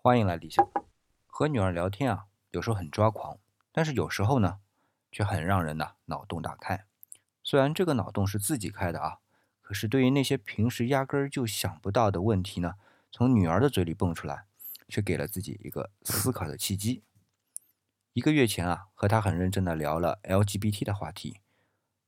[0.00, 0.64] 欢迎来理想。
[1.26, 3.40] 和女儿聊天啊，有时候很抓狂，
[3.72, 4.60] 但是有时候呢，
[5.10, 6.84] 却很让人呢脑洞大开。
[7.42, 9.18] 虽然这个脑洞是自己开的啊，
[9.60, 12.74] 可是对于那些平时压根儿就想不到的问题呢，
[13.10, 14.44] 从女儿的嘴里蹦出来，
[14.88, 17.02] 却给了自己一个思考的契机。
[18.12, 21.40] 一个月前啊，和她很认真的聊了 LGBT 的话题，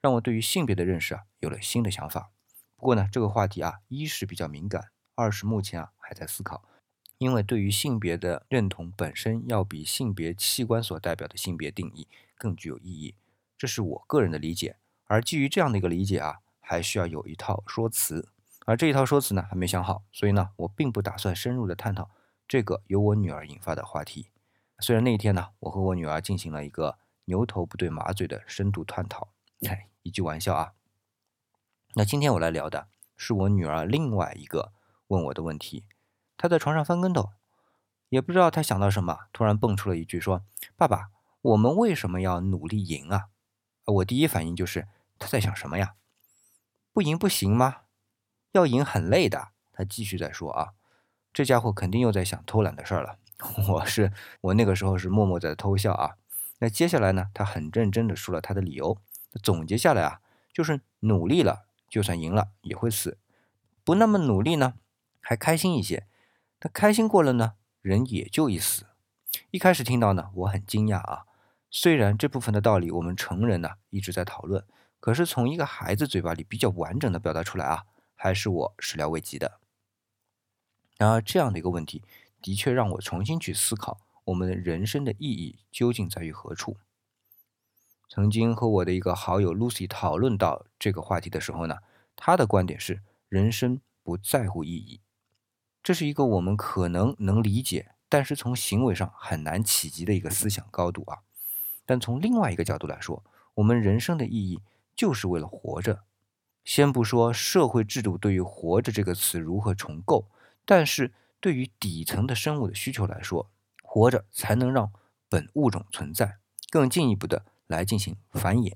[0.00, 2.30] 让我对于性别的认识啊有了新的想法。
[2.76, 6.62] 不过呢，这个话题啊，一是比较敏感，二是目前啊还在思考。
[7.22, 13.14] 因为对于性别的认同本身要比性别器官所代表的性别定义更具有意义，
[13.56, 14.74] 这是我个人的理解。
[15.04, 18.28] 而基于这样的一个理解啊，还需要有一套说辞，
[18.66, 22.10] 而这一套说辞呢还没想好，所以呢我并不打算深入的探讨
[22.48, 24.26] 这个由我女儿引发的话题。
[24.80, 29.28] 虽然那一天呢，我和我女儿进行了一个牛头不对马嘴的深度探讨，
[29.68, 30.72] 哎，一句玩笑啊。
[31.94, 34.72] 那今天我来聊的是我女儿另外一个
[35.06, 35.84] 问我的问题。
[36.42, 37.30] 他在床上翻跟头，
[38.08, 40.42] 也不知道他想到什么，突然蹦出了一句说
[40.76, 43.26] ：“爸爸，我们为什么要努力赢啊？”
[43.86, 44.88] 我第一反应就是
[45.20, 45.94] 他在想什么呀？
[46.92, 47.82] 不赢不行吗？
[48.50, 49.50] 要赢很累的。
[49.72, 50.72] 他继续在说啊，
[51.32, 53.18] 这家伙肯定又在想偷懒的事儿了。
[53.68, 56.16] 我是我那个时候是默默在偷笑啊。
[56.58, 58.98] 那接下来呢，他很认真的说了他的理由。
[59.40, 60.20] 总结下来啊，
[60.52, 63.12] 就是努力了，就算赢了也会死；
[63.84, 64.74] 不那么努力呢，
[65.20, 66.08] 还开心一些。
[66.62, 68.86] 他开心过了呢，人也就一死。
[69.50, 71.24] 一开始听到呢，我很惊讶啊。
[71.68, 74.64] 虽然这部分的道理我们成人呢一直在讨论，
[75.00, 77.82] 可是从一个孩子嘴巴里比较完整的表达出来啊，
[78.14, 79.58] 还是我始料未及的。
[80.98, 82.04] 然而这样的一个问题，
[82.40, 86.76] 的确让我重新去思考我们人生的意义究竟在于何处。
[88.08, 91.78] 曾经和我的一个好友 Lucy 讨论到这个话题的时候呢，
[92.14, 95.00] 她的观点是：人生不在乎意义。
[95.82, 101.18] 这是一个我们可能能理解，但是从行为上很难企及的一个思想高度啊。
[101.84, 104.60] 但从另外一个角度来说，我们人生的意义
[104.94, 106.04] 就是为了活着。
[106.64, 110.28] 先不说社会制度对于“活着”这个词如何重构，
[110.64, 113.50] 但是对于底层的生物的需求来说，
[113.82, 114.92] 活着才能让
[115.28, 116.38] 本物种存在，
[116.70, 118.72] 更进一步的来进行繁衍。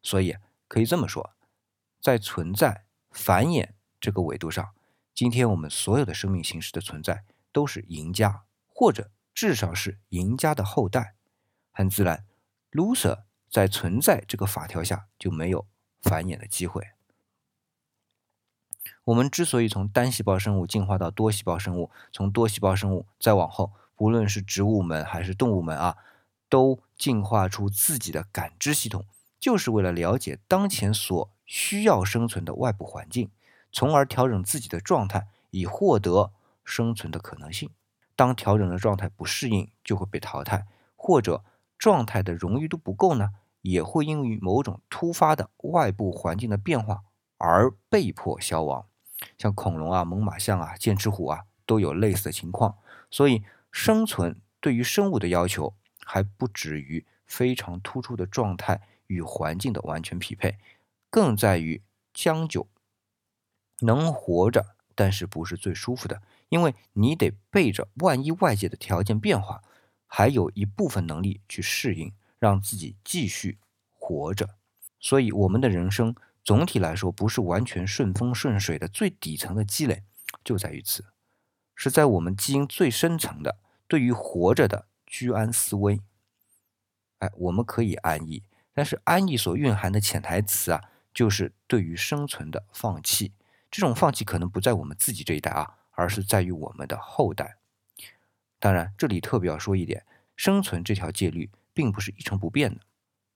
[0.00, 0.36] 所以
[0.68, 1.34] 可以这么说，
[2.00, 3.70] 在存在、繁衍
[4.00, 4.75] 这个维度上。
[5.16, 11.14] 今天我们所有的生命形式的存在都是赢家，或者至少是赢家的后代。
[11.72, 12.26] 很自然
[12.70, 15.66] ，loser 在存在这个法条下就没有
[16.02, 16.88] 繁衍的机会。
[19.04, 25.96] 我们之所以从单细胞生物进化到多细胞生物，从多细胞生物再往后，不论是植物们还是动物们啊，
[26.50, 29.06] 都进化出自己的感知系统，
[29.40, 33.30] 就是为了了解当前所需要生存的外部环境。
[33.76, 36.32] 从而调整自己的状态，以获得
[36.64, 37.68] 生存的可能性。
[38.14, 40.64] 当调整的状态不适应，就会被淘汰；
[40.96, 41.44] 或者
[41.76, 47.02] 状态的荣誉度不够呢，也会因为某种突发的外部环境的变化
[47.36, 48.86] 而被迫消亡。
[49.36, 52.78] 像恐龙啊、猛犸象啊、剑齿虎啊，都有类似的情况。
[53.10, 60.56] 所以，生存对于生物的要求还不止于非常突出的状态与环境的完全匹配，
[61.10, 61.82] 更在于
[62.14, 62.66] 将就。
[63.80, 69.62] 能活着，但是不是最舒服的，因为你得背着万一外界的条件变化，
[70.06, 73.58] 还有一部分能力去适应，让自己继续
[73.92, 74.56] 活着。
[74.98, 80.02] 所以，我们的人生总体来说不是完全顺风顺水的，最底层的积累
[80.42, 81.04] 就在于此，
[81.74, 86.00] 是在我们基因最深层的对于活着的居安思危。
[87.18, 88.42] 哎，我们可以安逸，
[88.72, 93.32] 但是安逸所蕴含的潜台词啊，就是对于生存的放弃。
[93.70, 97.56] 这种放弃可能不在我们自己这一代啊，而是在于我们的后代。
[98.58, 100.04] 当然，这里特别要说一点，
[100.34, 102.80] 生存这条戒律并不是一成不变的，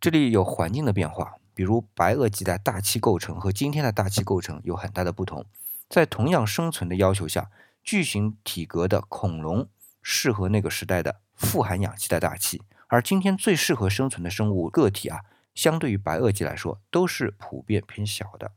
[0.00, 5.46] 这里有环境的变化，比如白垩纪的大气构成和今天的大气构成有很大的不同。
[5.88, 7.50] 在同样生存的要求下，
[7.82, 9.68] 巨型体格的恐龙
[10.02, 15.20] 适合那个时代的富含氧气的大气，而今天最适合生存的生物个体啊，
[15.54, 18.52] 相对于白垩纪来说，都是普遍偏小的。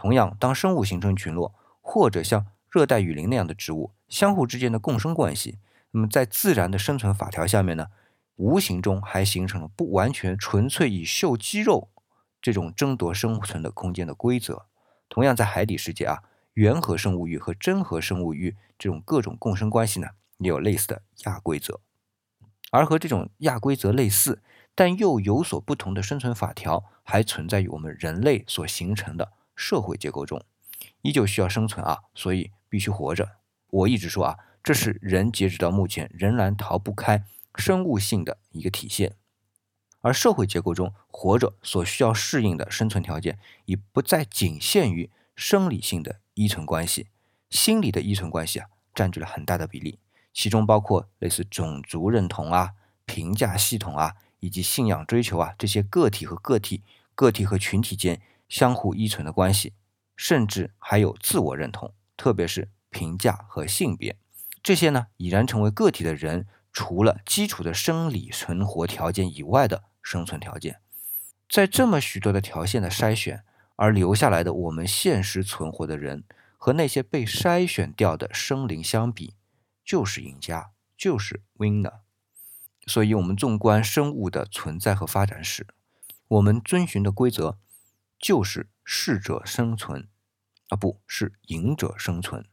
[0.00, 5.58] 同样，当生物形成群落，或者像热带雨林那样的植物相互之间的共生关系，
[5.90, 7.88] 那么在自然的生存法条下面呢，
[8.36, 11.90] 无形中还形成了不完全纯粹以秀肌肉
[12.40, 14.64] 这种争夺生存的空间的规则。
[15.10, 16.22] 同样，在海底世界啊，
[16.54, 20.08] 原核生物域和真核生物域这种各种共生关系呢，
[20.38, 21.78] 也有类似的亚规则。
[22.70, 24.42] 而和这种亚规则类似，
[24.74, 29.32] 但又有所不同的生存法条，还存在于我们人类所形成的。
[29.60, 30.42] 社会结构中，
[31.02, 33.36] 依旧需要生存啊，所以必须活着。
[33.68, 37.24] 我一直说啊，这是人截止到目前仍然逃不开
[37.56, 39.16] 生物性的一个体现。
[40.00, 47.08] 而社会结构中活着所需要适应的生存条件，已不再仅限于生理性的依存关系，
[47.50, 49.98] 心理的依存关系啊，占据了很大的比例，
[50.32, 52.70] 其中包括类似种族认同啊、
[53.04, 56.82] 评价系统啊，以及信仰追求啊这些个体和个体、
[57.14, 59.72] 个体和群体间相互依存的关系，
[60.14, 64.18] 甚至还有自我认同，特别是评价和性别，
[64.62, 69.84] 这些呢，已然成为个体的人除了基础的生理存活条件以外的。
[70.02, 70.80] 生存条件，
[71.46, 73.44] 在这么许多的条件的筛选
[73.76, 76.24] 而留下来的我们现实存活的人，
[76.56, 79.34] 和那些被筛选掉的生灵相比，
[79.84, 82.00] 就是赢家，就是 winner。
[82.86, 85.66] 所以，我们纵观生物的存在和发展史，
[86.28, 87.58] 我们遵循的规则
[88.20, 90.06] 就是适者生存，
[90.68, 92.44] 啊，不是赢者生存。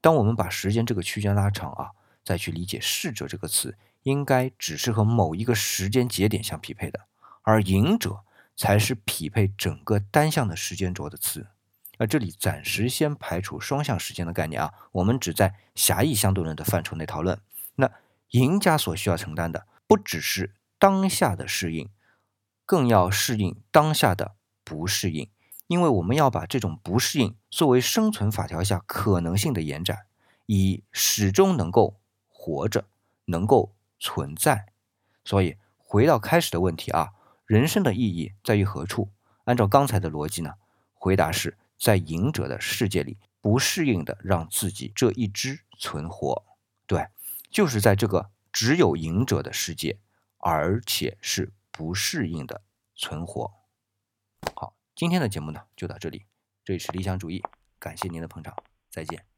[0.00, 1.90] 当我们把时间这个区间拉长啊，
[2.24, 3.76] 再去理解“适者”这个词。
[4.04, 7.00] 应该只是和某一个时间节点相匹配的，
[7.42, 8.20] 而赢者
[8.56, 11.48] 才是匹配整个单向的时间轴的词。
[11.98, 17.38] 而这里暂时先排除双向时间的概念啊，我们只在狭义相对论的范畴内讨论。
[17.74, 17.92] 那
[18.30, 21.90] 赢家所需要承担的不只是当下的适应，
[22.64, 24.34] 更要适应当下的
[24.70, 25.28] 不适应，
[25.66, 30.06] 因为我们要把这种不适应作为生存法条下可能性的延展，
[30.46, 32.84] 以始终能够活着，
[33.24, 33.74] 能够。
[34.02, 34.72] 存在，
[35.26, 37.10] 所以回到开始的问题啊，
[37.44, 39.10] 人生的意义在于何处？
[39.44, 40.54] 按照刚才的逻辑呢，
[40.94, 46.42] 回答是在赢者的世界里，不适应的让自己这一只存活。
[46.86, 47.08] 对，
[47.50, 49.98] 就是在这个只有赢者的世界，
[50.38, 52.62] 而且是不适应的
[52.96, 53.52] 存活。
[55.00, 56.26] 今天的节目呢就到这里，
[56.62, 57.42] 这里是理想主义，
[57.78, 58.54] 感谢您的捧场，
[58.90, 59.29] 再见。